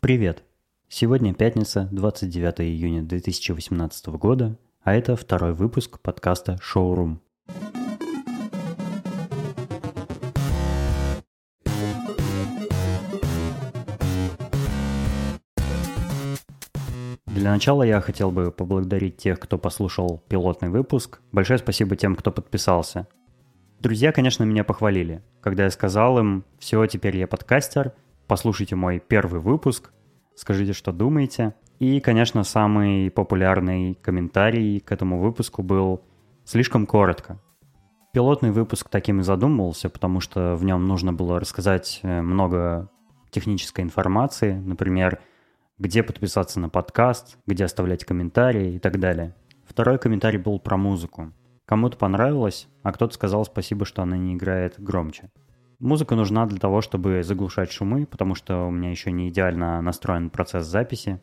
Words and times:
Привет! 0.00 0.44
Сегодня 0.88 1.34
пятница, 1.34 1.88
29 1.90 2.60
июня 2.60 3.02
2018 3.02 4.06
года, 4.10 4.56
а 4.80 4.94
это 4.94 5.16
второй 5.16 5.52
выпуск 5.54 5.98
подкаста 6.00 6.56
«Шоурум». 6.62 7.20
Для 17.26 17.50
начала 17.50 17.82
я 17.82 18.00
хотел 18.00 18.30
бы 18.30 18.52
поблагодарить 18.52 19.16
тех, 19.16 19.40
кто 19.40 19.58
послушал 19.58 20.22
пилотный 20.28 20.68
выпуск. 20.68 21.20
Большое 21.32 21.58
спасибо 21.58 21.96
тем, 21.96 22.14
кто 22.14 22.30
подписался. 22.30 23.08
Друзья, 23.80 24.12
конечно, 24.12 24.44
меня 24.44 24.62
похвалили, 24.62 25.24
когда 25.40 25.64
я 25.64 25.70
сказал 25.70 26.20
им, 26.20 26.44
все, 26.60 26.86
теперь 26.86 27.16
я 27.16 27.26
подкастер– 27.26 27.94
послушайте 28.28 28.76
мой 28.76 29.00
первый 29.00 29.40
выпуск, 29.40 29.90
скажите, 30.36 30.72
что 30.72 30.92
думаете. 30.92 31.54
И, 31.80 32.00
конечно, 32.00 32.44
самый 32.44 33.10
популярный 33.10 33.94
комментарий 33.94 34.80
к 34.80 34.92
этому 34.92 35.20
выпуску 35.20 35.62
был 35.62 36.02
слишком 36.44 36.86
коротко. 36.86 37.40
Пилотный 38.12 38.50
выпуск 38.50 38.88
таким 38.88 39.20
и 39.20 39.22
задумывался, 39.22 39.88
потому 39.88 40.20
что 40.20 40.56
в 40.56 40.64
нем 40.64 40.86
нужно 40.86 41.12
было 41.12 41.40
рассказать 41.40 42.00
э, 42.02 42.20
много 42.20 42.90
технической 43.30 43.84
информации, 43.84 44.54
например, 44.54 45.20
где 45.78 46.02
подписаться 46.02 46.58
на 46.58 46.68
подкаст, 46.68 47.38
где 47.46 47.64
оставлять 47.64 48.04
комментарии 48.04 48.74
и 48.74 48.78
так 48.78 48.98
далее. 48.98 49.34
Второй 49.66 49.98
комментарий 49.98 50.38
был 50.38 50.58
про 50.58 50.76
музыку. 50.76 51.32
Кому-то 51.66 51.96
понравилось, 51.96 52.66
а 52.82 52.92
кто-то 52.92 53.14
сказал 53.14 53.44
спасибо, 53.44 53.84
что 53.84 54.02
она 54.02 54.16
не 54.16 54.34
играет 54.34 54.74
громче. 54.78 55.30
Музыка 55.78 56.16
нужна 56.16 56.44
для 56.46 56.58
того, 56.58 56.80
чтобы 56.80 57.22
заглушать 57.22 57.70
шумы, 57.70 58.04
потому 58.04 58.34
что 58.34 58.66
у 58.66 58.70
меня 58.70 58.90
еще 58.90 59.12
не 59.12 59.28
идеально 59.28 59.80
настроен 59.80 60.28
процесс 60.28 60.66
записи. 60.66 61.22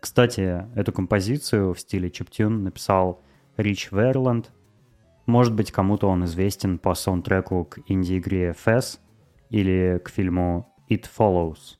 Кстати, 0.00 0.66
эту 0.76 0.92
композицию 0.92 1.74
в 1.74 1.80
стиле 1.80 2.08
чиптюн 2.08 2.62
написал 2.62 3.24
Рич 3.56 3.90
Верланд. 3.90 4.52
Может 5.26 5.52
быть, 5.52 5.72
кому-то 5.72 6.08
он 6.08 6.24
известен 6.26 6.78
по 6.78 6.94
саундтреку 6.94 7.64
к 7.64 7.80
инди-игре 7.88 8.54
Fez 8.64 9.00
или 9.50 10.00
к 10.04 10.10
фильму 10.10 10.72
It 10.88 11.06
Follows. 11.18 11.78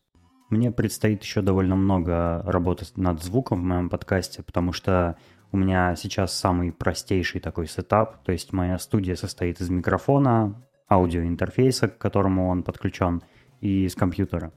Мне 0.50 0.72
предстоит 0.72 1.22
еще 1.22 1.40
довольно 1.40 1.76
много 1.76 2.42
работы 2.44 2.84
над 2.96 3.22
звуком 3.22 3.60
в 3.60 3.64
моем 3.64 3.88
подкасте, 3.88 4.42
потому 4.42 4.72
что 4.72 5.16
у 5.52 5.56
меня 5.56 5.94
сейчас 5.94 6.34
самый 6.34 6.72
простейший 6.72 7.40
такой 7.40 7.68
сетап, 7.68 8.24
то 8.24 8.32
есть 8.32 8.52
моя 8.52 8.78
студия 8.78 9.14
состоит 9.14 9.60
из 9.60 9.70
микрофона, 9.70 10.62
аудиоинтерфейса, 10.88 11.88
к 11.88 11.98
которому 11.98 12.48
он 12.48 12.62
подключен, 12.62 13.22
и 13.60 13.84
из 13.84 13.94
компьютера. 13.94 14.52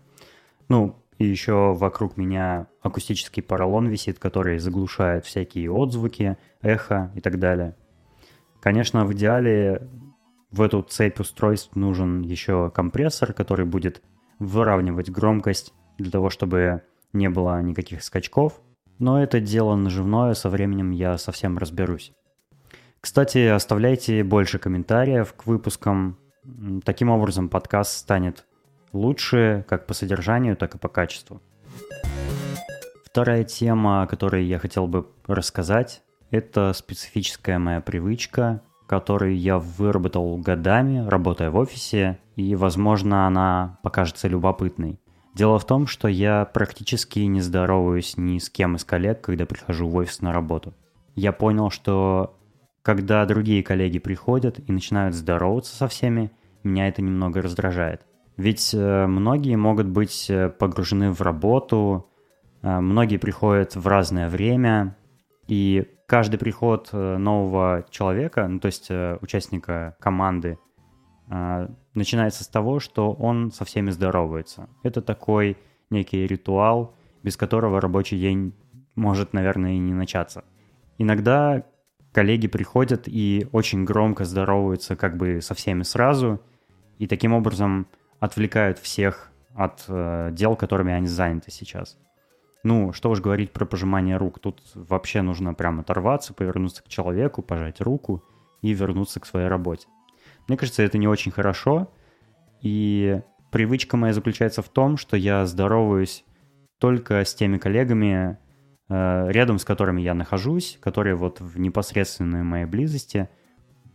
Ну, 0.70 0.96
и 1.18 1.26
еще 1.26 1.74
вокруг 1.74 2.18
меня 2.18 2.68
акустический 2.82 3.44
поролон 3.44 3.88
висит, 3.88 4.20
который 4.20 4.58
заглушает 4.59 5.26
всякие 5.26 5.72
отзвуки, 5.72 6.38
эхо 6.62 7.12
и 7.16 7.22
так 7.22 7.40
далее. 7.40 7.76
Конечно, 8.59 9.06
в 9.06 9.14
идеале 9.14 9.88
в 10.52 10.62
эту 10.62 10.82
цепь 10.82 11.20
устройств 11.20 11.76
нужен 11.76 12.22
еще 12.22 12.72
компрессор, 12.72 13.34
который 13.34 13.66
будет 13.66 14.02
выравнивать 14.40 15.09
громкость 15.09 15.74
для 15.98 16.12
того, 16.12 16.30
чтобы 16.30 16.84
не 17.14 17.30
было 17.30 17.62
никаких 17.62 18.04
скачков. 18.04 18.62
Но 19.00 19.22
это 19.22 19.40
дело 19.40 19.76
наживное, 19.76 20.34
со 20.34 20.50
временем 20.50 20.92
я 20.92 21.18
совсем 21.18 21.58
разберусь. 21.58 22.14
Кстати, 23.00 23.48
оставляйте 23.48 24.24
больше 24.24 24.59
комментариев 24.59 25.34
к 25.34 25.48
выпускам. 25.48 26.18
Таким 26.84 27.09
образом, 27.09 27.50
подкаст 27.50 27.97
станет 27.97 28.45
лучше 28.94 29.66
как 29.67 29.86
по 29.86 29.94
содержанию, 29.94 30.58
так 30.58 30.75
и 30.75 30.78
по 30.78 30.89
качеству. 30.89 31.42
Вторая 33.06 33.44
тема, 33.44 34.03
о 34.03 34.08
которой 34.08 34.45
я 34.45 34.58
хотел 34.58 34.88
бы 34.88 35.08
рассказать, 35.28 36.02
это 36.31 36.73
специфическая 36.73 37.59
моя 37.59 37.81
привычка, 37.81 38.62
которую 38.88 39.38
я 39.38 39.59
выработал 39.59 40.38
годами, 40.38 41.06
работая 41.07 41.51
в 41.51 41.57
офисе, 41.57 42.19
и, 42.35 42.56
возможно, 42.56 43.28
она 43.28 43.80
покажется 43.84 44.28
любопытной. 44.28 45.00
Дело 45.35 45.59
в 45.59 45.66
том, 45.66 45.88
что 45.88 46.07
я 46.07 46.46
практически 46.46 47.19
не 47.19 47.41
здороваюсь 47.41 48.18
ни 48.18 48.38
с 48.38 48.50
кем 48.50 48.75
из 48.75 48.84
коллег, 48.84 49.22
когда 49.22 49.46
прихожу 49.46 49.88
в 49.88 49.96
офис 49.96 50.22
на 50.22 50.34
работу. 50.34 50.74
Я 51.16 51.31
понял, 51.31 51.69
что 51.69 52.38
когда 52.81 53.25
другие 53.25 53.64
коллеги 53.64 54.00
приходят 54.00 54.59
и 54.59 54.72
начинают 54.72 55.16
здороваться 55.16 55.75
со 55.75 55.88
всеми, 55.88 56.31
меня 56.64 56.88
это 56.88 57.02
немного 57.02 57.42
раздражает. 57.42 58.06
Ведь 58.38 58.74
э, 58.74 59.06
многие 59.08 59.56
могут 59.56 59.88
быть 59.88 60.30
э, 60.30 60.50
погружены 60.50 61.12
в 61.12 61.22
работу, 61.22 62.09
э, 62.62 62.80
многие 62.80 63.18
приходят 63.18 63.75
в 63.75 63.88
разное 63.88 64.30
время, 64.30 64.97
и 65.47 65.88
каждый 66.08 66.38
приход 66.38 66.92
нового 66.94 67.86
человека, 67.90 68.47
ну 68.47 68.59
то 68.59 68.68
есть 68.68 68.90
участника 69.22 69.96
команды, 70.00 70.59
начинается 71.94 72.44
с 72.44 72.48
того, 72.48 72.80
что 72.80 73.13
он 73.13 73.52
со 73.52 73.66
всеми 73.66 73.90
здоровается. 73.92 74.69
Это 74.84 75.02
такой 75.02 75.58
некий 75.90 76.28
ритуал, 76.28 76.96
без 77.24 77.38
которого 77.38 77.80
рабочий 77.81 78.19
день 78.19 78.53
может, 78.96 79.34
наверное, 79.34 79.74
и 79.74 79.80
не 79.80 79.94
начаться. 79.94 80.44
Иногда 80.98 81.63
коллеги 82.12 82.48
приходят 82.48 83.04
и 83.08 83.48
очень 83.52 83.86
громко 83.86 84.26
здороваются 84.26 84.96
как 84.96 85.18
бы 85.18 85.42
со 85.42 85.54
всеми 85.54 85.84
сразу, 85.84 86.42
и 87.00 87.08
таким 87.08 87.34
образом 87.34 87.88
отвлекают 88.20 88.80
всех 88.80 89.32
от 89.56 89.84
э, 89.88 90.30
дел, 90.32 90.56
которыми 90.56 90.94
они 90.94 91.08
заняты 91.08 91.52
сейчас. 91.52 91.98
Ну, 92.64 92.94
что 92.94 93.10
уж 93.10 93.22
говорить 93.22 93.52
про 93.52 93.66
пожимание 93.66 94.18
рук. 94.18 94.40
Тут 94.40 94.62
вообще 94.76 95.22
нужно 95.22 95.54
прям 95.54 95.80
оторваться, 95.80 96.34
повернуться 96.34 96.84
к 96.84 96.88
человеку, 96.88 97.42
пожать 97.42 97.82
руку 97.82 98.24
и 98.62 98.74
вернуться 98.74 99.20
к 99.20 99.26
своей 99.26 99.48
работе. 99.48 99.88
Мне 100.48 100.58
кажется, 100.58 100.84
это 100.84 100.98
не 100.98 101.08
очень 101.08 101.32
хорошо. 101.32 101.92
И 102.62 103.22
привычка 103.52 103.98
моя 103.98 104.14
заключается 104.14 104.62
в 104.62 104.70
том, 104.70 104.98
что 104.98 105.18
я 105.18 105.46
здороваюсь 105.48 106.24
только 106.78 107.26
с 107.26 107.34
теми 107.34 107.58
коллегами, 107.58 108.38
рядом 108.91 109.57
с 109.57 109.66
которыми 109.66 110.02
я 110.02 110.13
нахожусь, 110.13 110.78
которые 110.81 111.16
вот 111.16 111.40
в 111.40 111.59
непосредственной 111.59 112.44
моей 112.44 112.66
близости. 112.66 113.29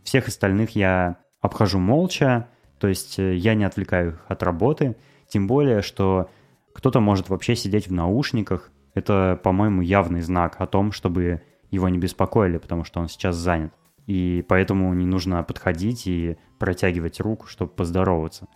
Всех 0.03 0.27
остальных 0.27 0.71
я 0.75 1.17
обхожу 1.39 1.77
молча, 1.77 2.47
то 2.79 2.87
есть 2.87 3.19
э, 3.19 3.35
я 3.35 3.53
не 3.53 3.63
отвлекаю 3.63 4.13
их 4.13 4.25
от 4.27 4.43
работы, 4.43 4.95
тем 5.27 5.47
более, 5.47 5.81
что 5.81 6.29
кто-то 6.73 6.99
может 6.99 7.29
вообще 7.29 7.55
сидеть 7.55 7.87
в 7.87 7.93
наушниках. 7.93 8.71
Это, 8.93 9.39
по-моему, 9.43 9.81
явный 9.81 10.21
знак 10.21 10.55
о 10.59 10.67
том, 10.67 10.91
чтобы 10.91 11.41
его 11.69 11.89
не 11.89 11.97
беспокоили, 11.97 12.57
потому 12.57 12.83
что 12.83 12.99
он 12.99 13.07
сейчас 13.07 13.35
занят. 13.35 13.73
И 14.05 14.43
поэтому 14.47 14.93
не 14.93 15.05
нужно 15.05 15.43
подходить 15.43 16.07
и 16.07 16.37
протягивать 16.59 17.19
руку, 17.19 17.47
чтобы 17.47 17.71
поздороваться. 17.71 18.47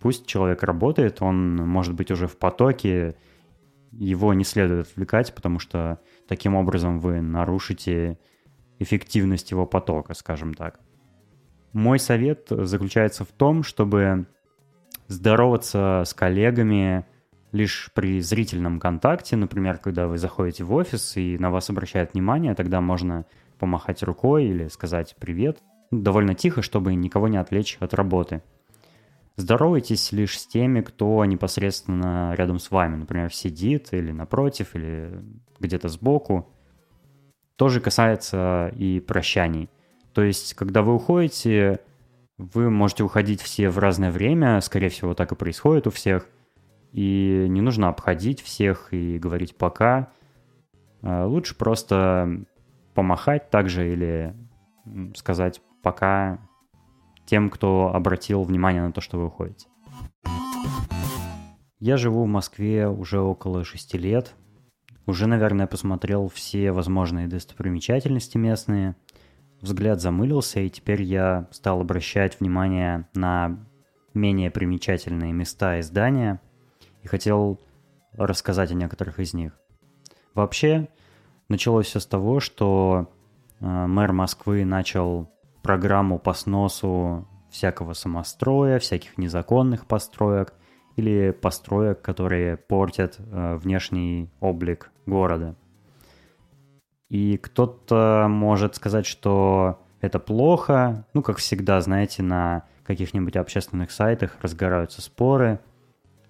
Пусть 0.00 0.26
человек 0.26 0.62
работает, 0.62 1.22
он 1.22 1.56
может 1.56 1.94
быть 1.94 2.10
уже 2.10 2.26
в 2.26 2.36
потоке, 2.36 3.16
его 3.98 4.32
не 4.32 4.44
следует 4.44 4.88
отвлекать, 4.88 5.34
потому 5.34 5.58
что 5.58 5.98
таким 6.28 6.54
образом 6.54 7.00
вы 7.00 7.20
нарушите 7.20 8.18
эффективность 8.78 9.50
его 9.50 9.66
потока, 9.66 10.14
скажем 10.14 10.54
так. 10.54 10.80
Мой 11.72 11.98
совет 11.98 12.46
заключается 12.48 13.24
в 13.24 13.28
том, 13.28 13.62
чтобы 13.62 14.26
здороваться 15.08 16.04
с 16.06 16.14
коллегами 16.14 17.04
лишь 17.50 17.90
при 17.94 18.20
зрительном 18.20 18.78
контакте, 18.78 19.36
например, 19.36 19.78
когда 19.78 20.06
вы 20.06 20.18
заходите 20.18 20.64
в 20.64 20.72
офис 20.72 21.16
и 21.16 21.36
на 21.38 21.50
вас 21.50 21.70
обращают 21.70 22.12
внимание, 22.12 22.54
тогда 22.54 22.80
можно 22.80 23.26
помахать 23.58 24.02
рукой 24.02 24.44
или 24.44 24.68
сказать 24.68 25.16
«привет», 25.18 25.58
довольно 25.90 26.34
тихо, 26.34 26.62
чтобы 26.62 26.94
никого 26.94 27.26
не 27.28 27.38
отвлечь 27.38 27.78
от 27.80 27.94
работы– 27.94 28.42
Здоровайтесь 29.38 30.10
лишь 30.10 30.36
с 30.36 30.48
теми, 30.48 30.80
кто 30.80 31.24
непосредственно 31.24 32.34
рядом 32.34 32.58
с 32.58 32.72
вами, 32.72 32.96
например, 32.96 33.32
сидит 33.32 33.92
или 33.92 34.10
напротив, 34.10 34.74
или 34.74 35.22
где-то 35.60 35.86
сбоку. 35.86 36.52
Тоже 37.54 37.80
касается 37.80 38.72
и 38.74 38.98
прощаний. 38.98 39.70
То 40.12 40.24
есть, 40.24 40.54
когда 40.54 40.82
вы 40.82 40.92
уходите, 40.92 41.78
вы 42.36 42.68
можете 42.68 43.04
уходить 43.04 43.40
все 43.40 43.70
в 43.70 43.78
разное 43.78 44.10
время, 44.10 44.60
скорее 44.60 44.88
всего, 44.88 45.14
так 45.14 45.30
и 45.30 45.36
происходит 45.36 45.86
у 45.86 45.90
всех. 45.90 46.26
И 46.90 47.46
не 47.48 47.60
нужно 47.60 47.90
обходить 47.90 48.42
всех 48.42 48.88
и 48.92 49.20
говорить 49.20 49.54
«пока». 49.56 50.10
А 51.00 51.26
лучше 51.26 51.56
просто 51.56 52.44
помахать 52.92 53.50
также 53.50 53.92
или 53.92 54.34
сказать 55.14 55.60
«пока», 55.80 56.40
тем, 57.28 57.50
кто 57.50 57.92
обратил 57.94 58.42
внимание 58.42 58.82
на 58.82 58.90
то, 58.90 59.02
что 59.02 59.18
вы 59.18 59.26
уходите. 59.26 59.68
Я 61.78 61.98
живу 61.98 62.24
в 62.24 62.26
Москве 62.26 62.88
уже 62.88 63.20
около 63.20 63.64
шести 63.64 63.98
лет. 63.98 64.34
Уже, 65.04 65.26
наверное, 65.26 65.66
посмотрел 65.66 66.28
все 66.28 66.72
возможные 66.72 67.28
достопримечательности 67.28 68.38
местные. 68.38 68.96
Взгляд 69.60 70.00
замылился, 70.00 70.60
и 70.60 70.70
теперь 70.70 71.02
я 71.02 71.48
стал 71.50 71.82
обращать 71.82 72.40
внимание 72.40 73.06
на 73.14 73.58
менее 74.14 74.50
примечательные 74.50 75.34
места 75.34 75.78
и 75.78 75.82
здания. 75.82 76.40
И 77.02 77.08
хотел 77.08 77.60
рассказать 78.12 78.70
о 78.70 78.74
некоторых 78.74 79.20
из 79.20 79.34
них. 79.34 79.52
Вообще, 80.34 80.88
началось 81.50 81.86
все 81.86 82.00
с 82.00 82.06
того, 82.06 82.40
что 82.40 83.12
э, 83.60 83.66
мэр 83.66 84.12
Москвы 84.12 84.64
начал 84.64 85.28
программу 85.68 86.18
по 86.18 86.32
сносу 86.32 87.28
всякого 87.50 87.92
самостроя, 87.92 88.78
всяких 88.78 89.18
незаконных 89.18 89.84
построек 89.84 90.54
или 90.96 91.30
построек, 91.30 92.00
которые 92.00 92.56
портят 92.56 93.18
э, 93.18 93.56
внешний 93.56 94.30
облик 94.40 94.90
города. 95.04 95.56
И 97.10 97.36
кто-то 97.36 98.28
может 98.30 98.76
сказать, 98.76 99.04
что 99.04 99.78
это 100.00 100.18
плохо. 100.18 101.04
Ну, 101.12 101.20
как 101.20 101.36
всегда, 101.36 101.82
знаете, 101.82 102.22
на 102.22 102.64
каких-нибудь 102.84 103.36
общественных 103.36 103.90
сайтах 103.90 104.38
разгораются 104.40 105.02
споры, 105.02 105.60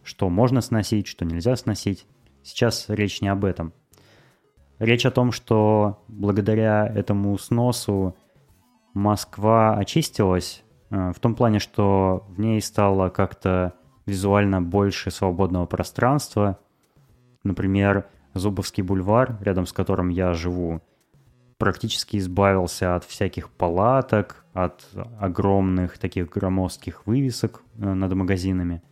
что 0.02 0.28
можно 0.28 0.60
сносить, 0.62 1.06
что 1.06 1.24
нельзя 1.24 1.54
сносить. 1.54 2.08
Сейчас 2.42 2.86
речь 2.88 3.20
не 3.20 3.28
об 3.28 3.44
этом. 3.44 3.72
Речь 4.80 5.06
о 5.06 5.12
том, 5.12 5.30
что 5.30 6.02
благодаря 6.08 6.88
этому 6.88 7.38
сносу 7.38 8.16
Москва 8.94 9.76
очистилась 9.76 10.62
э, 10.90 11.12
в 11.14 11.20
том 11.20 11.34
плане, 11.34 11.58
что 11.58 12.26
в 12.28 12.40
ней 12.40 12.60
стало 12.60 13.08
как-то 13.10 13.74
визуально 14.06 14.62
больше 14.62 15.10
свободного 15.10 15.66
пространства. 15.66 16.58
Например, 17.44 18.06
Зубовский 18.34 18.82
бульвар, 18.82 19.38
рядом 19.40 19.66
с 19.66 19.72
которым 19.72 20.08
я 20.08 20.32
живу, 20.32 20.82
практически 21.58 22.16
избавился 22.16 22.94
от 22.94 23.04
всяких 23.04 23.50
палаток, 23.50 24.44
от 24.52 24.86
огромных 25.20 25.98
таких 25.98 26.30
громоздких 26.30 27.06
вывесок 27.06 27.62
э, 27.76 27.92
над 27.92 28.12
магазинами. 28.14 28.82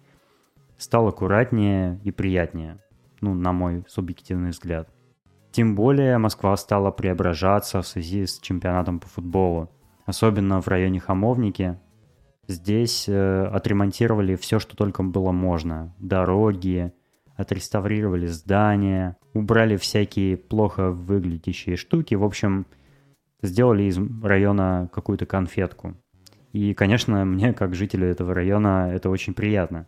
Стал 0.78 1.08
аккуратнее 1.08 1.98
и 2.04 2.10
приятнее, 2.10 2.78
ну, 3.20 3.34
на 3.34 3.52
мой 3.52 3.84
субъективный 3.88 4.50
взгляд. 4.50 4.90
Тем 5.52 5.74
более 5.74 6.18
Москва 6.18 6.54
стала 6.58 6.90
преображаться 6.90 7.80
в 7.80 7.86
связи 7.86 8.26
с 8.26 8.38
чемпионатом 8.40 9.00
по 9.00 9.06
футболу, 9.06 9.70
особенно 10.06 10.62
в 10.62 10.68
районе 10.68 11.00
Хамовники. 11.00 11.78
Здесь 12.48 13.06
э, 13.08 13.44
отремонтировали 13.46 14.36
все, 14.36 14.60
что 14.60 14.76
только 14.76 15.02
было 15.02 15.32
можно. 15.32 15.94
Дороги, 15.98 16.92
отреставрировали 17.34 18.26
здания, 18.26 19.16
убрали 19.34 19.76
всякие 19.76 20.36
плохо 20.36 20.92
выглядящие 20.92 21.76
штуки. 21.76 22.14
В 22.14 22.24
общем, 22.24 22.66
сделали 23.42 23.82
из 23.82 23.98
района 24.22 24.88
какую-то 24.92 25.26
конфетку. 25.26 25.96
И, 26.52 26.72
конечно, 26.72 27.24
мне, 27.26 27.52
как 27.52 27.74
жителю 27.74 28.06
этого 28.06 28.32
района, 28.32 28.90
это 28.92 29.10
очень 29.10 29.34
приятно. 29.34 29.86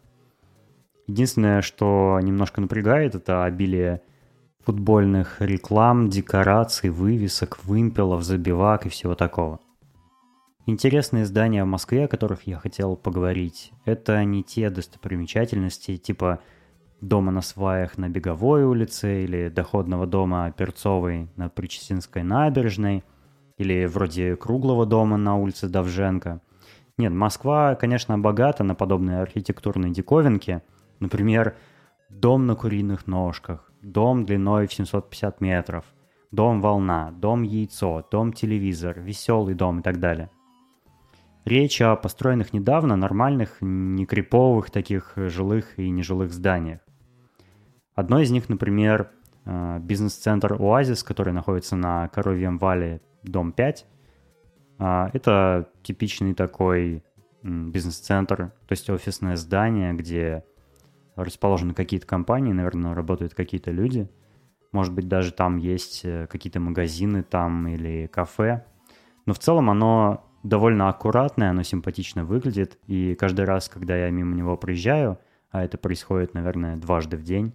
Единственное, 1.07 1.63
что 1.63 2.19
немножко 2.23 2.61
напрягает, 2.61 3.15
это 3.15 3.45
обилие 3.45 4.03
футбольных 4.65 5.41
реклам, 5.41 6.11
декораций, 6.11 6.91
вывесок, 6.91 7.65
вымпелов, 7.65 8.25
забивак 8.25 8.85
и 8.85 8.91
всего 8.91 9.15
такого. 9.15 9.61
Интересные 10.71 11.25
здания 11.25 11.65
в 11.65 11.67
Москве, 11.67 12.05
о 12.05 12.09
которых 12.09 12.43
я 12.43 12.59
хотел 12.59 12.95
поговорить, 12.95 13.73
это 13.87 14.23
не 14.25 14.43
те 14.43 14.69
достопримечательности, 14.69 15.97
типа 15.97 16.41
дома 17.01 17.33
на 17.33 17.41
сваях 17.41 17.97
на 17.97 18.11
Беговой 18.11 18.65
улице 18.65 19.25
или 19.25 19.49
доходного 19.49 20.07
дома 20.07 20.53
Перцовой 20.53 21.31
на 21.37 21.49
Причесинской 21.49 22.23
набережной 22.23 23.03
или 23.57 23.87
вроде 23.87 24.37
круглого 24.37 24.85
дома 24.85 25.17
на 25.17 25.39
улице 25.39 25.71
Давженко. 25.71 26.43
Нет, 26.99 27.15
Москва, 27.15 27.75
конечно, 27.75 28.19
богата 28.19 28.63
на 28.63 28.75
подобные 28.75 29.23
архитектурные 29.23 29.91
диковинки. 29.91 30.61
Например, 31.01 31.57
дом 32.11 32.47
на 32.47 32.57
куриных 32.57 33.07
ножках, 33.07 33.73
дом 33.81 34.27
длиной 34.27 34.67
в 34.67 34.75
750 34.75 35.41
метров, 35.41 35.87
дом 36.31 36.61
волна, 36.61 37.11
дом 37.11 37.43
яйцо, 37.43 38.07
дом 38.11 38.35
телевизор, 38.35 39.01
веселый 39.01 39.55
дом 39.55 39.81
и 39.81 39.83
так 39.83 39.99
далее. 39.99 40.29
Речь 41.49 41.81
о 41.81 41.97
построенных 41.97 42.53
недавно 42.53 42.95
нормальных, 42.95 43.57
не 43.63 44.05
криповых 44.05 44.71
таких 44.71 45.15
жилых 45.17 45.79
и 45.79 45.89
нежилых 45.89 46.31
зданиях. 46.31 46.81
Одно 47.95 48.21
из 48.21 48.31
них, 48.31 48.51
например, 48.51 49.11
э, 49.47 49.79
бизнес-центр 49.81 50.61
«Оазис», 50.61 51.03
который 51.03 51.33
находится 51.33 51.75
на 51.75 52.09
Коровьем 52.09 52.59
вале, 52.59 53.01
дом 53.23 53.53
5. 53.53 53.87
А, 54.79 55.09
это 55.15 55.71
типичный 55.83 56.35
такой 56.35 57.03
бизнес-центр, 57.43 58.53
то 58.67 58.73
есть 58.73 58.91
офисное 58.91 59.37
здание, 59.37 59.95
где 59.95 60.45
расположены 61.17 61.73
какие-то 61.73 62.07
компании, 62.07 62.53
наверное, 62.53 62.93
работают 62.93 63.33
какие-то 63.33 63.71
люди. 63.71 64.11
Может 64.71 64.93
быть, 64.93 65.09
даже 65.09 65.33
там 65.33 65.57
есть 65.57 66.05
э, 66.05 66.27
какие-то 66.27 66.61
магазины 66.61 67.23
там 67.23 67.67
или 67.69 68.07
кафе. 68.07 68.67
Но 69.25 69.33
в 69.33 69.39
целом 69.39 69.71
оно 69.71 70.28
довольно 70.43 70.89
аккуратное, 70.89 71.51
оно 71.51 71.63
симпатично 71.63 72.25
выглядит. 72.25 72.79
И 72.87 73.15
каждый 73.15 73.45
раз, 73.45 73.69
когда 73.69 73.97
я 73.97 74.11
мимо 74.11 74.35
него 74.35 74.57
проезжаю, 74.57 75.19
а 75.51 75.65
это 75.65 75.79
происходит, 75.79 76.35
наверное, 76.35 76.77
дважды 76.77 77.17
в 77.17 77.23
день, 77.23 77.53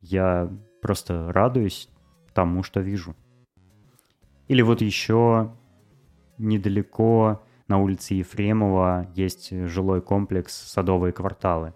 я 0.00 0.50
просто 0.80 1.32
радуюсь 1.32 1.88
тому, 2.34 2.62
что 2.62 2.80
вижу. 2.80 3.14
Или 4.48 4.62
вот 4.62 4.80
еще 4.80 5.52
недалеко 6.38 7.42
на 7.68 7.78
улице 7.78 8.14
Ефремова 8.14 9.08
есть 9.14 9.50
жилой 9.68 10.02
комплекс 10.02 10.54
«Садовые 10.54 11.12
кварталы». 11.12 11.72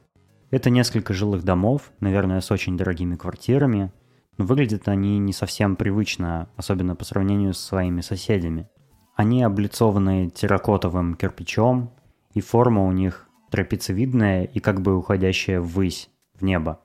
Это 0.51 0.71
несколько 0.71 1.13
жилых 1.13 1.43
домов, 1.43 1.93
наверное, 2.01 2.41
с 2.41 2.51
очень 2.51 2.77
дорогими 2.77 3.17
квартирами, 3.17 3.93
но 4.39 4.45
выглядят 4.45 4.89
они 4.89 5.19
не 5.19 5.33
совсем 5.33 5.77
привычно, 5.77 6.49
особенно 6.57 6.95
по 6.95 7.05
сравнению 7.05 7.55
с 7.55 7.59
своими 7.59 8.01
соседями. 8.01 8.69
Они 9.17 9.43
облицованы 9.43 10.29
терракотовым 10.29 11.15
кирпичом, 11.15 11.91
и 12.35 12.43
форма 12.43 12.85
у 12.85 12.93
них 12.93 13.27
трапециевидная 13.51 14.45
и 14.45 14.61
как 14.61 14.83
бы 14.83 14.95
уходящая 14.95 15.61
ввысь, 15.63 16.11
в 16.35 16.45
небо. 16.45 16.81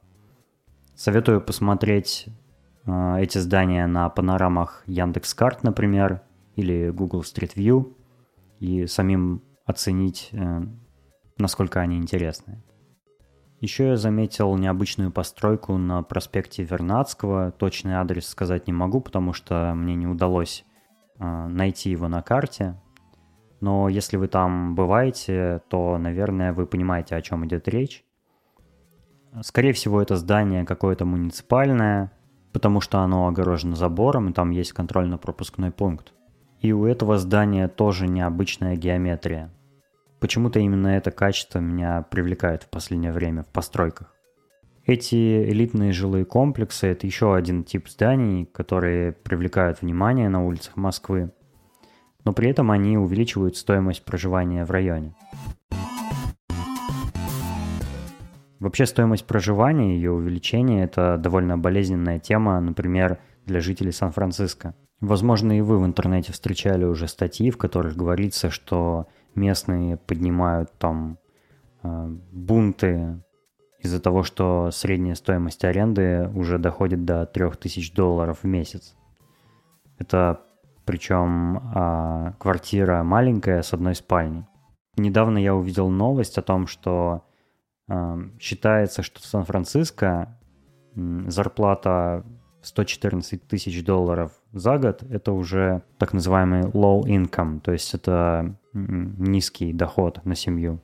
Советую 0.95 1.41
посмотреть 1.41 2.27
э, 2.85 3.17
эти 3.19 3.37
здания 3.37 3.85
на 3.85 4.07
панорамах 4.09 4.83
Яндекс.Карт, 4.85 5.63
например, 5.63 6.21
или 6.55 6.89
Google 6.89 7.21
Street 7.21 7.53
View, 7.55 7.93
и 8.59 8.87
самим 8.87 9.41
оценить, 9.65 10.29
э, 10.31 10.61
насколько 11.37 11.81
они 11.81 11.97
интересны. 11.97 12.63
Еще 13.59 13.89
я 13.89 13.97
заметил 13.97 14.55
необычную 14.55 15.11
постройку 15.11 15.77
на 15.77 16.01
проспекте 16.01 16.63
Вернадского. 16.63 17.51
Точный 17.51 17.95
адрес 17.95 18.27
сказать 18.27 18.67
не 18.67 18.73
могу, 18.73 19.01
потому 19.01 19.33
что 19.33 19.73
мне 19.75 19.95
не 19.95 20.07
удалось 20.07 20.63
найти 21.21 21.89
его 21.91 22.07
на 22.07 22.21
карте. 22.21 22.75
Но 23.59 23.89
если 23.89 24.17
вы 24.17 24.27
там 24.27 24.73
бываете, 24.73 25.61
то, 25.69 25.97
наверное, 25.97 26.51
вы 26.51 26.65
понимаете, 26.65 27.15
о 27.15 27.21
чем 27.21 27.45
идет 27.45 27.67
речь. 27.67 28.03
Скорее 29.41 29.73
всего, 29.73 30.01
это 30.01 30.17
здание 30.17 30.65
какое-то 30.65 31.05
муниципальное, 31.05 32.11
потому 32.51 32.81
что 32.81 32.99
оно 32.99 33.27
огорожено 33.27 33.75
забором, 33.75 34.29
и 34.29 34.33
там 34.33 34.49
есть 34.49 34.73
контрольно-пропускной 34.73 35.71
пункт. 35.71 36.13
И 36.59 36.73
у 36.73 36.85
этого 36.85 37.17
здания 37.17 37.67
тоже 37.67 38.07
необычная 38.07 38.75
геометрия. 38.75 39.51
Почему-то 40.19 40.59
именно 40.59 40.87
это 40.87 41.11
качество 41.11 41.59
меня 41.59 42.01
привлекает 42.03 42.63
в 42.63 42.69
последнее 42.69 43.11
время 43.11 43.43
в 43.43 43.47
постройках. 43.47 44.13
Эти 44.85 45.43
элитные 45.43 45.91
жилые 45.91 46.25
комплексы– 46.25 46.87
это 46.87 47.05
еще 47.05 47.35
один 47.35 47.63
тип 47.63 47.87
зданий, 47.87 48.45
которые 48.45 49.11
привлекают 49.11 49.81
внимание 49.81 50.27
на 50.27 50.43
улицах 50.43 50.75
Москвы, 50.75 51.31
но 52.23 52.33
при 52.33 52.49
этом 52.49 52.71
они 52.71 52.97
увеличивают 52.97 53.57
стоимость 53.57 54.03
проживания 54.03 54.65
в 54.65 54.71
районе. 54.71 55.13
Вообще 58.59 58.87
стоимость 58.87 59.27
проживания 59.27 59.93
и 59.93 59.97
ее 59.97 60.11
увеличение– 60.11 60.83
это 60.85 61.17
довольно 61.17 61.59
болезненная 61.59 62.17
тема, 62.19 62.59
например, 62.59 63.19
для 63.45 63.59
жителей 63.59 63.91
Сан-Франциско. 63.91 64.75
Возможно, 64.99 65.55
и 65.57 65.61
вы 65.61 65.79
в 65.79 65.85
интернете 65.85 66.31
встречали 66.31 66.85
уже 66.85 67.07
статьи, 67.07 67.51
в 67.51 67.57
которых 67.57 67.95
говорится, 67.95 68.49
что 68.49 69.07
местные 69.35 69.97
поднимают 69.97 70.71
там 70.77 71.17
э, 71.83 72.07
бунты 72.31 73.23
из-за 73.81 73.99
того, 73.99 74.23
что 74.23 74.69
средняя 74.71 75.15
стоимость 75.15 75.63
аренды 75.63 76.29
уже 76.35 76.57
доходит 76.57 77.05
до 77.05 77.25
3000 77.25 77.93
долларов 77.93 78.39
в 78.43 78.47
месяц. 78.47 78.95
Это 79.97 80.41
причем 80.85 81.57
э, 81.57 82.33
квартира 82.39 83.03
маленькая 83.03 83.61
с 83.61 83.73
одной 83.73 83.95
спальней. 83.95 84.45
Недавно 84.97 85.37
я 85.37 85.55
увидел 85.55 85.89
новость 85.89 86.37
о 86.37 86.41
том, 86.41 86.67
что 86.67 87.23
Считается, 88.39 89.03
что 89.03 89.19
в 89.19 89.25
Сан-Франциско 89.25 90.37
зарплата 90.95 92.25
114 92.61 93.47
тысяч 93.47 93.83
долларов 93.83 94.31
за 94.53 94.77
год– 94.77 95.03
это 95.09 95.31
уже 95.31 95.83
так 95.97 96.13
называемый 96.13 96.61
low 96.61 97.01
income, 97.01 97.59
то 97.59 97.71
есть 97.71 97.93
это 97.93 98.55
низкий 98.73 99.73
доход 99.73 100.23
на 100.25 100.35
семью. 100.35 100.79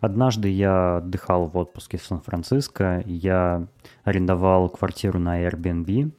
Однажды 0.00 0.48
я 0.48 0.96
отдыхал 0.96 1.46
в 1.46 1.56
отпуске 1.56 1.98
в 1.98 2.02
Сан-Франциско, 2.02 3.02
я 3.06 3.66
арендовал 4.02 4.70
квартиру 4.70 5.18
на 5.18 5.46
Airbnb. 5.46 6.12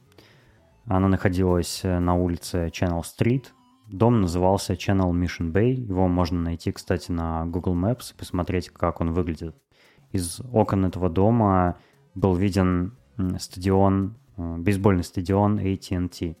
Она 0.86 1.08
находилась 1.08 1.80
на 1.82 2.14
улице 2.14 2.68
Channel 2.68 3.02
Street. 3.02 3.46
Дом 3.88 4.20
назывался 4.20 4.74
Channel 4.74 5.10
Mission 5.10 5.52
Bay. 5.52 5.72
Его 5.72 6.06
можно 6.08 6.40
найти, 6.40 6.70
кстати, 6.70 7.10
на 7.10 7.44
Google 7.46 7.74
Maps 7.74 8.12
и 8.14 8.18
посмотреть, 8.18 8.70
как 8.70 9.00
он 9.00 9.12
выглядит. 9.12 9.56
Из 10.12 10.40
окон 10.52 10.84
этого 10.84 11.08
дома 11.10 11.76
был 12.14 12.34
виден 12.34 12.96
стадион, 13.38 14.16
э, 14.36 14.56
бейсбольный 14.58 15.04
стадион 15.04 15.58
AT&T. 15.58 16.36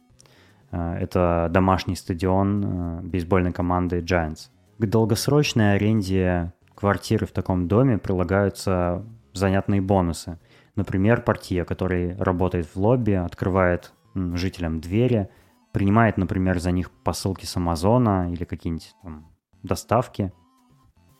Э, 0.70 0.94
это 0.94 1.48
домашний 1.50 1.96
стадион 1.96 2.64
э, 2.64 3.00
бейсбольной 3.02 3.52
команды 3.52 4.00
Giants. 4.00 4.48
К 4.78 4.86
долгосрочной 4.86 5.74
аренде 5.74 6.52
квартиры 6.82 7.26
в 7.26 7.30
таком 7.30 7.68
доме 7.68 7.96
прилагаются 7.96 9.06
занятные 9.32 9.80
бонусы. 9.80 10.40
Например, 10.74 11.22
портье, 11.22 11.64
который 11.64 12.16
работает 12.16 12.66
в 12.66 12.76
лобби, 12.76 13.12
открывает 13.12 13.92
жителям 14.16 14.80
двери, 14.80 15.28
принимает, 15.70 16.16
например, 16.16 16.58
за 16.58 16.72
них 16.72 16.90
посылки 16.90 17.44
с 17.44 17.56
Амазона 17.56 18.32
или 18.32 18.42
какие-нибудь 18.42 18.96
там 19.00 19.30
доставки. 19.62 20.32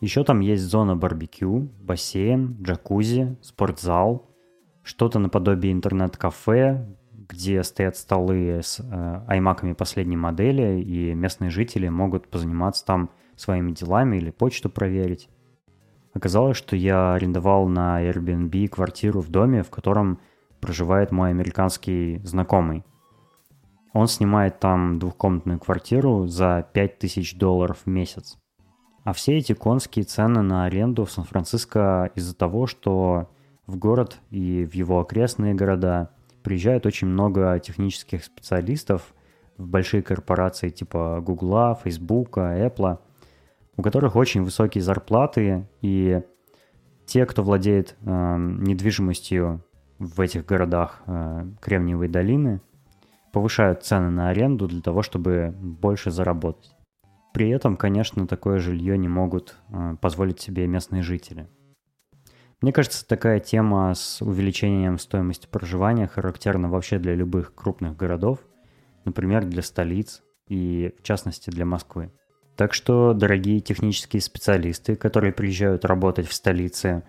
Еще 0.00 0.25
там 0.25 0.40
есть 0.40 0.64
зона 0.64 0.97
барбекю, 0.97 1.71
бассейн, 1.81 2.57
джакузи, 2.61 3.37
спортзал, 3.40 4.28
что-то 4.83 5.21
наподобие 5.21 5.73
интернет-кафе, 5.73 6.88
где 7.12 7.62
стоят 7.62 7.97
столы 7.97 8.59
с 8.64 8.81
э, 8.81 9.75
последней 9.75 10.16
модели, 10.16 10.83
и 10.83 11.14
местные 11.14 11.50
жители 11.50 11.88
могут 11.88 12.26
позаниматься 12.26 12.85
там 12.85 13.11
своими 13.37 13.71
делами 13.71 14.16
или 14.16 14.31
почту 14.33 14.69
проверить. 14.69 15.28
Оказалось, 16.14 16.57
что 16.57 16.76
я 16.76 17.14
арендовал 17.14 17.69
на 17.69 18.02
Airbnb 18.02 18.69
квартиру 18.69 19.21
в 19.21 19.31
доме, 19.31 19.62
в 19.62 19.71
котором 19.71 20.19
проживает 20.61 21.11
мой 21.11 21.31
американский 21.31 22.21
знакомый. 22.23 22.85
Он 23.92 24.07
снимает 24.07 24.59
там 24.61 24.99
двухкомнатную 24.99 25.59
квартиру 25.59 26.26
за 26.26 26.66
5000 26.73 27.37
долларов 27.37 27.78
в 27.85 27.88
месяц. 27.88 28.38
А 29.04 29.12
все 29.12 29.37
эти 29.37 29.52
конские 29.52 30.04
цены 30.04 30.42
на 30.42 30.64
аренду 30.64 31.04
в 31.04 31.11
Сан-Франциско 31.11 32.11
из-за 32.14 32.37
того, 32.37 32.66
что 32.66 33.31
в 33.66 33.76
город 33.76 34.19
и 34.31 34.64
в 34.64 34.75
его 34.75 35.00
окрестные 35.00 35.54
города 35.54 36.11
приезжает 36.42 36.87
очень 36.87 37.09
много 37.09 37.59
технических 37.59 38.25
специалистов 38.25 39.14
в 39.57 39.66
большие 39.66 40.02
корпорации 40.02 40.71
типа 40.71 41.21
Гугла, 41.21 41.78
Фейсбука, 41.83 42.57
Apple, 42.66 42.99
у 43.76 43.83
которых 43.83 44.17
очень 44.17 44.43
высокие 44.43 44.83
зарплаты, 44.83 45.69
и 45.81 46.23
те, 47.07 47.26
кто 47.26 47.43
владеет 47.43 47.97
э, 48.00 48.37
недвижимостью 48.38 49.64
в 49.99 50.21
этих 50.21 50.47
городах 50.47 51.02
э, 51.07 51.47
Кремниевой 51.61 52.09
долины, 52.09 52.61
повышают 53.33 53.83
цены 53.83 54.11
на 54.11 54.29
аренду 54.29 54.69
для 54.69 54.83
того, 54.83 55.02
чтобы 55.02 55.55
больше 55.59 56.11
заработать. 56.11 56.76
При 57.33 57.49
этом, 57.49 57.76
конечно, 57.76 58.26
такое 58.26 58.59
жилье 58.59 58.99
не 58.99 59.09
могут 59.09 59.57
э, 59.69 59.97
позволить 60.00 60.41
себе 60.41 60.67
местные 60.67 61.02
жители– 61.02 61.49
мне 62.62 62.73
кажется, 62.73 63.05
такая 63.05 63.41
тема 63.41 63.93
с 63.93 64.23
увеличением 64.23 64.97
стоимости 65.00 65.49
проживания 65.49 66.07
характерна 66.07 66.69
вообще 66.69 67.00
для 67.00 67.17
любых 67.17 67.57
крупных 67.57 67.97
городов, 67.97 68.38
например, 69.05 69.45
для 69.45 69.62
столиц 69.62 70.23
и, 70.47 70.95
в 70.97 71.02
частности, 71.02 71.50
для 71.50 71.67
Москвы. 71.67 72.12
Так 72.56 72.75
что, 72.75 73.14
дорогие 73.14 73.61
технические 73.61 74.21
специалисты, 74.21 74.94
которые 74.94 75.32
приезжают 75.32 75.85
работать 75.85 76.28
в 76.28 76.35
столице, 76.35 77.02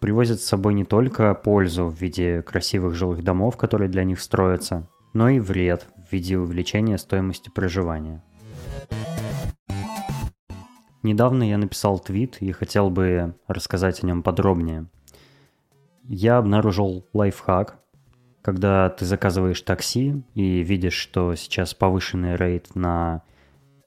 привозят 0.00 0.40
с 0.40 0.44
собой 0.44 0.74
не 0.74 0.84
только 0.84 1.34
пользу 1.34 1.86
в 1.86 2.00
виде 2.00 2.42
красивых 2.42 2.94
жилых 2.94 3.22
домов, 3.22 3.56
которые 3.56 3.88
для 3.88 4.04
них 4.04 4.20
строятся, 4.20 4.88
но 5.14 5.28
и 5.28 5.40
вред 5.40 5.86
в 6.08 6.12
виде 6.12 6.36
увеличения 6.36 6.98
стоимости 6.98 7.50
проживания. 7.50 8.22
Недавно 11.02 11.48
я 11.48 11.58
написал 11.58 11.98
твит 11.98 12.36
и 12.40 12.52
хотел 12.52 12.90
бы 12.90 13.34
рассказать 13.48 14.02
о 14.02 14.06
нем 14.06 14.22
подробнее. 14.22 14.86
Я 16.04 16.38
обнаружил 16.38 17.06
лайфхак, 17.12 17.78
когда 18.42 18.88
ты 18.90 19.04
заказываешь 19.04 19.62
такси 19.62 20.22
и 20.34 20.62
видишь, 20.62 20.94
что 20.94 21.34
сейчас 21.34 21.74
повышенный 21.74 22.36
рейд 22.36 22.74
на 22.74 23.22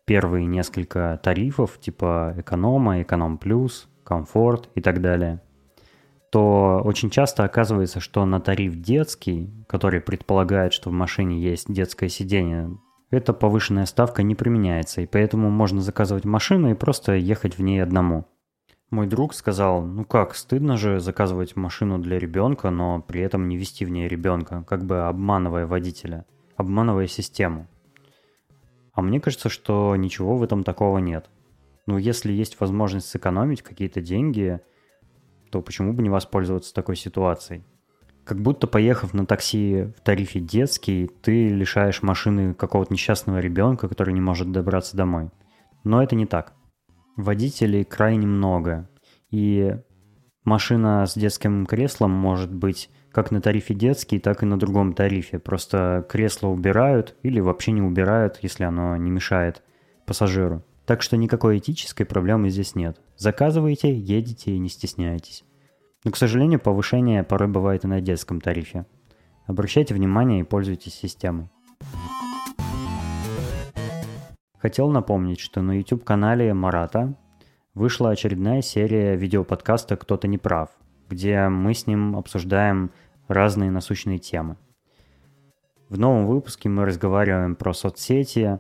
первые 0.06 0.46
несколько 0.46 1.20
тарифов, 1.22 1.80
типа 1.80 2.36
эконома, 2.38 3.02
эконом 3.02 3.38
плюс, 3.38 3.90
комфорт 4.04 4.70
и 4.76 4.82
так 4.82 5.02
далее, 5.02 5.42
то 6.32 6.82
очень 6.84 7.10
часто 7.10 7.44
оказывается, 7.44 8.00
что 8.00 8.26
на 8.26 8.40
тариф 8.40 8.76
детский, 8.76 9.50
который 9.68 10.02
предполагает, 10.02 10.74
что 10.74 10.90
в 10.90 10.94
машине 10.94 11.40
есть 11.42 11.72
детское 11.72 12.10
сиденье, 12.10 12.78
эта 13.10 13.34
повышенная 13.34 13.86
ставка 13.86 14.24
не 14.24 14.36
применяется, 14.36 15.02
и 15.02 15.06
поэтому 15.06 15.50
можно 15.50 15.82
заказывать 15.82 16.26
машину 16.26 16.72
и 16.72 16.76
просто 16.76 17.14
ехать 17.14 17.58
в 17.58 17.62
ней 17.62 17.82
одному. 17.82 18.26
Мой 18.92 19.08
друг 19.08 19.34
сказал, 19.34 19.82
ну 19.82 20.06
как, 20.06 20.36
стыдно 20.36 20.78
же 20.78 21.00
заказывать 21.00 21.56
машину 21.56 21.98
для 21.98 22.20
ребенка, 22.20 22.70
но 22.70 23.02
при 23.02 23.22
этом 23.22 23.48
не 23.48 23.58
вести 23.58 23.86
в 23.86 23.90
ней 23.90 24.08
ребенка, 24.08 24.64
как 24.68 24.86
бы 24.86 25.08
обманывая 25.08 25.66
водителя, 25.66 26.26
обманывая 26.56 27.08
систему. 27.08 27.68
А 28.96 29.02
мне 29.02 29.20
кажется, 29.20 29.50
что 29.50 29.96
ничего 29.96 30.38
в 30.38 30.44
этом 30.44 30.64
такого 30.64 30.98
нет. 30.98 31.30
Ну, 31.86 31.98
если 31.98 32.32
есть 32.32 32.60
возможность 32.60 33.08
сэкономить 33.08 33.62
какие-то 33.62 34.02
деньги, 34.02 34.62
то 35.52 35.62
почему 35.62 35.94
бы 35.94 36.02
не 36.02 36.10
воспользоваться 36.10 36.74
такой 36.74 36.96
ситуацией? 36.96 37.64
Как 38.24 38.42
будто 38.42 38.66
поехав 38.66 39.14
на 39.14 39.26
такси 39.26 39.94
в 39.96 40.02
тарифе 40.02 40.40
детский, 40.40 41.12
ты 41.22 41.50
лишаешь 41.50 42.02
машины 42.02 42.56
какого-то 42.56 42.92
несчастного 42.92 43.40
ребенка, 43.40 43.88
который 43.88 44.14
не 44.14 44.22
может 44.22 44.52
добраться 44.52 44.98
домой. 44.98 45.30
Но 45.84 46.02
это 46.02 46.16
не 46.16 46.26
так. 46.26 46.54
Водителей 47.18 47.84
крайне 47.84 48.26
много. 48.26 48.90
И 49.30 49.78
машина 50.44 51.06
с 51.06 51.16
детским 51.16 51.66
креслом 51.66 52.12
может 52.12 52.52
быть 52.52 52.90
как 53.16 53.32
на 53.32 53.40
тарифе 53.40 53.74
детский, 53.74 54.20
так 54.20 54.44
и 54.44 54.46
на 54.46 54.60
другом 54.60 54.92
тарифе. 54.92 55.40
Просто 55.40 56.06
кресло 56.10 56.50
убирают 56.50 57.16
или 57.24 57.40
вообще 57.40 57.72
не 57.72 57.82
убирают, 57.82 58.40
если 58.42 58.66
оно 58.66 58.98
не 58.98 59.10
мешает 59.10 59.64
пассажиру. 60.06 60.66
Так 60.86 61.02
что 61.02 61.16
никакой 61.16 61.60
этической 61.60 62.06
проблемы 62.06 62.50
здесь 62.50 62.76
нет. 62.76 63.00
Заказывайте, 63.16 63.96
едете 63.98 64.52
и 64.52 64.60
не 64.60 64.68
стесняйтесь. 64.68 65.46
Но, 66.04 66.12
к 66.12 66.18
сожалению, 66.18 66.60
повышение 66.60 67.24
порой 67.24 67.48
бывает 67.48 67.86
и 67.86 67.88
на 67.88 68.02
детском 68.02 68.42
тарифе. 68.42 68.86
Обращайте 69.46 69.94
внимание 69.94 70.42
и 70.42 70.44
пользуйтесь 70.44 70.96
системой. 70.96 71.48
Хотел 74.58 74.90
напомнить, 74.90 75.40
что 75.40 75.62
на 75.62 75.78
YouTube-канале 75.78 76.54
Марата 76.54 77.16
вышла 77.76 78.10
очередная 78.10 78.62
серия 78.62 79.16
видеоподкаста 79.16 79.96
«Кто-то 79.96 80.28
не 80.28 80.38
прав», 80.38 80.70
где 81.10 81.48
мы 81.48 81.74
с 81.74 81.88
ним 81.88 82.18
обсуждаем 82.18 82.92
разные 83.28 83.72
насущные 83.72 84.20
темы. 84.20 84.58
В 85.90 86.00
новом 86.00 86.26
выпуске 86.26 86.68
мы 86.70 86.86
разговариваем 86.86 87.56
про 87.56 87.74
соцсети, 87.74 88.60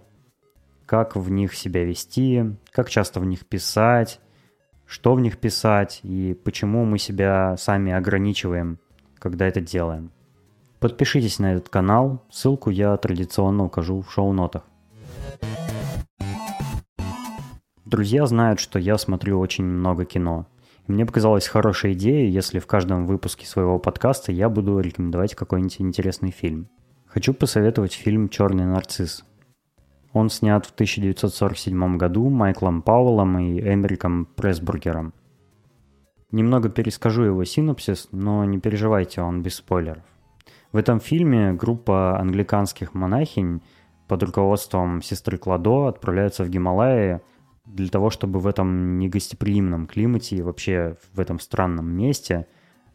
как 0.85 1.15
в 1.15 1.29
них 1.31 1.55
себя 1.55 1.83
вести, 1.83 2.55
как 2.71 2.89
часто 2.89 3.19
в 3.19 3.25
них 3.25 3.45
писать, 3.45 4.19
что 4.85 5.15
в 5.15 5.21
них 5.21 5.39
писать 5.39 5.99
и 6.03 6.39
почему 6.43 6.85
мы 6.85 6.99
себя 6.99 7.55
сами 7.57 7.91
ограничиваем, 7.91 8.79
когда 9.17 9.47
это 9.47 9.61
делаем. 9.61 10.11
Подпишитесь 10.79 11.39
на 11.39 11.53
этот 11.53 11.69
канал, 11.69 12.23
ссылку 12.29 12.69
я 12.69 12.95
традиционно 12.97 13.65
укажу 13.65 14.01
в 14.01 14.11
шоу-нотах. 14.11 14.63
Друзья 17.85 18.25
знают, 18.25 18.59
что 18.59 18.77
я 18.77 18.97
смотрю 18.97 19.39
очень 19.39 19.63
много 19.63 20.05
кино. 20.05 20.47
Мне 20.87 21.05
показалась 21.05 21.47
хорошей 21.47 21.93
идеей, 21.93 22.29
если 22.29 22.59
в 22.59 22.67
каждом 22.67 23.07
выпуске 23.07 23.47
своего 23.47 23.79
подкаста 23.79 24.31
я 24.31 24.49
буду 24.49 24.79
рекомендовать 24.79 25.33
какой-нибудь 25.33 25.81
интересный 25.81 26.29
фильм. 26.29 26.69
Хочу 27.07 27.33
посоветовать 27.33 27.93
фильм 27.93 28.29
«Черный 28.29 28.65
нарцисс». 28.65 29.25
Он 30.13 30.29
снят 30.29 30.63
в 30.65 30.71
1947 30.71 31.97
году 31.97 32.29
Майклом 32.29 32.83
Пауэллом 32.83 33.39
и 33.39 33.59
Эмериком 33.59 34.27
Пресбургером. 34.27 35.13
Немного 36.31 36.69
перескажу 36.69 37.23
его 37.23 37.43
синопсис, 37.45 38.09
но 38.11 38.45
не 38.45 38.59
переживайте, 38.59 39.21
он 39.21 39.41
без 39.41 39.55
спойлеров. 39.55 40.03
В 40.71 40.77
этом 40.77 40.99
фильме 40.99 41.53
группа 41.53 42.19
англиканских 42.19 42.93
монахинь 42.93 43.61
под 44.07 44.21
руководством 44.21 45.01
сестры 45.01 45.37
Кладо 45.37 45.87
отправляются 45.87 46.43
в 46.43 46.49
Гималаи 46.49 47.21
для 47.65 47.89
того, 47.89 48.09
чтобы 48.09 48.39
в 48.39 48.47
этом 48.47 48.99
негостеприимном 48.99 49.87
климате 49.87 50.37
и 50.37 50.41
вообще 50.41 50.97
в 51.13 51.19
этом 51.19 51.39
странном 51.39 51.91
месте, 51.91 52.47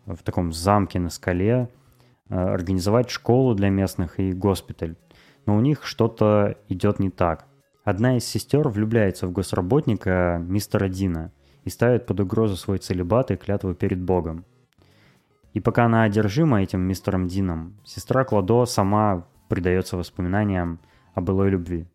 в 0.07 0.19
таком 0.19 0.53
замке 0.53 0.99
на 0.99 1.11
скале, 1.11 1.69
э, 2.29 2.35
организовать 2.35 3.11
школу 3.11 3.55
для 3.55 3.69
местных 3.71 4.19
и 4.21 4.33
госпиталь 4.33 4.97
но 5.47 5.57
у 5.57 5.61
них 5.61 5.85
что-то 5.85 6.57
идет 6.69 6.99
не 6.99 7.11
так. 7.11 7.47
Одна 7.85 8.17
из 8.17 8.25
сестер 8.25 8.69
влюбляется 8.69 9.27
в 9.27 9.33
госработника 9.33 10.41
мистера 10.47 10.89
Дина, 10.89 11.33
и 11.65 11.71
ставит 11.71 12.07
под 12.07 12.21
угрозу 12.21 12.57
свой 12.57 12.79
целебат 12.79 13.31
и 13.31 13.37
клятву 13.37 13.75
перед 13.75 14.01
Богом. 14.01 14.45
И 15.53 15.61
пока 15.61 15.87
она 15.87 16.05
одержима 16.05 16.63
этим 16.63 16.81
мистером 16.81 17.27
Дином, 17.27 17.75
сестра 17.85 18.25
Кладо 18.25 18.65
сама 18.65 19.27
предается 19.49 19.97
воспоминаниям 19.97 20.79
о 21.15 21.21
былой 21.21 21.51
любви. 21.51 21.87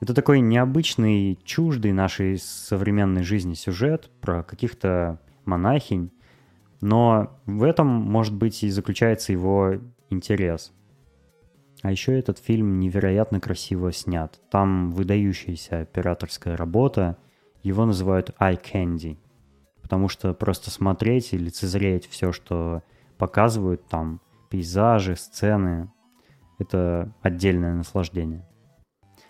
Это 0.00 0.12
такой 0.12 0.40
необычный, 0.40 1.38
чуждый 1.44 1.92
нашей 1.92 2.38
современной 2.38 3.22
жизни 3.22 3.54
сюжет 3.54 4.10
про 4.20 4.42
каких-то 4.42 5.20
монахинь, 5.46 6.10
но 6.80 7.40
в 7.46 7.62
этом, 7.62 7.86
может 7.86 8.34
быть, 8.34 8.62
и 8.62 8.70
заключается 8.70 9.32
его 9.32 9.74
интерес. 10.10 10.72
А 11.82 11.90
еще 11.90 12.18
этот 12.18 12.38
фильм 12.38 12.78
невероятно 12.78 13.40
красиво 13.40 13.92
снят. 13.92 14.40
Там 14.50 14.92
выдающаяся 14.92 15.80
операторская 15.80 16.56
работа. 16.56 17.16
Его 17.62 17.84
называют 17.84 18.30
eye 18.38 18.60
candy, 18.60 19.18
потому 19.82 20.08
что 20.08 20.32
просто 20.34 20.70
смотреть 20.70 21.32
и 21.32 21.38
лицезреть 21.38 22.06
все, 22.06 22.32
что 22.32 22.82
показывают 23.18 23.86
там, 23.88 24.20
пейзажи, 24.50 25.16
сцены, 25.16 25.90
это 26.58 27.12
отдельное 27.22 27.74
наслаждение. 27.74 28.46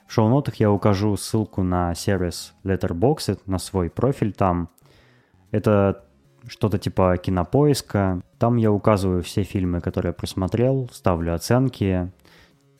В 0.07 0.13
шоу-нотах 0.13 0.57
я 0.57 0.71
укажу 0.71 1.17
ссылку 1.17 1.63
на 1.63 1.95
сервис 1.95 2.55
Letterboxd, 2.65 3.41
на 3.47 3.59
свой 3.59 3.91
профиль 3.91 4.33
там. 4.33 4.69
Это 5.51 6.05
что-то 6.47 6.79
типа 6.79 7.17
кинопоиска. 7.17 8.23
Там 8.39 8.57
я 8.57 8.71
указываю 8.71 9.23
все 9.23 9.43
фильмы, 9.43 9.81
которые 9.81 10.13
просмотрел, 10.13 10.89
ставлю 10.93 11.35
оценки. 11.35 12.13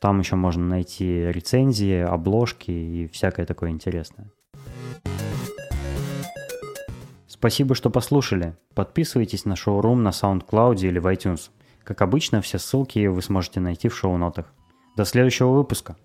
Там 0.01 0.21
еще 0.21 0.37
можно 0.37 0.65
найти 0.65 1.27
рецензии, 1.33 2.01
обложки 2.01 2.71
и 2.71 3.09
всякое 3.09 3.45
такое 3.45 3.71
интересное. 3.71 4.31
Спасибо, 7.27 7.75
что 7.75 7.91
послушали. 7.91 8.55
Подписывайтесь 8.75 9.45
на 9.45 9.57
шоурум 9.57 10.03
на 10.03 10.11
SoundCloud 10.11 10.79
или 10.81 10.99
в 10.99 11.07
iTunes. 11.07 11.51
Как 11.83 12.03
обычно, 12.03 12.41
все 12.41 12.59
ссылки 12.59 13.07
вы 13.07 13.21
сможете 13.21 13.61
найти 13.61 13.89
в 13.89 13.97
шоу-нотах. 13.97 14.47
До 14.97 15.05
следующего 15.05 15.51
выпуска. 15.51 15.97